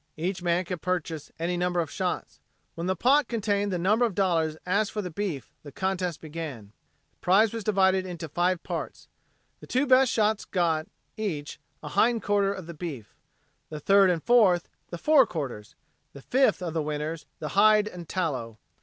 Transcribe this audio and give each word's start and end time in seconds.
Each 0.17 0.41
man 0.41 0.65
could 0.65 0.81
purchase 0.81 1.31
any 1.37 1.57
number 1.57 1.79
of 1.79 1.91
shots. 1.91 2.39
When 2.73 2.87
the 2.87 2.95
pot 2.95 3.27
contained 3.27 3.71
the 3.71 3.77
number 3.77 4.03
of 4.03 4.15
dollars 4.15 4.57
asked 4.65 4.91
for 4.93 5.01
the 5.03 5.11
beef 5.11 5.51
the 5.61 5.71
contest 5.71 6.21
began. 6.21 6.71
The 7.11 7.17
prize 7.21 7.53
was 7.53 7.63
divided 7.63 8.03
into 8.03 8.27
five 8.27 8.63
parts. 8.63 9.07
The 9.59 9.67
two 9.67 9.85
best 9.85 10.11
shots 10.11 10.43
got, 10.43 10.87
each, 11.17 11.59
a 11.83 11.89
hindquarter 11.89 12.51
of 12.51 12.65
the 12.65 12.73
beef. 12.73 13.13
The 13.69 13.79
third 13.79 14.09
and 14.09 14.23
fourth, 14.23 14.69
the 14.89 14.97
forequarters; 14.97 15.75
the 16.13 16.21
fifth 16.23 16.63
of 16.63 16.73
the 16.73 16.81
winners, 16.81 17.27
the 17.37 17.49
hide 17.49 17.87
and 17.87 18.09
tallow. 18.09 18.57